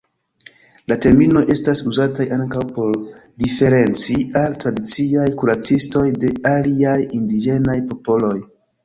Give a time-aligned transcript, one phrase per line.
[0.91, 2.95] La terminoj estas uzataj ankaŭ por
[3.43, 8.35] referenci al tradiciaj kuracistoj de aliaj indiĝenaj popoloj.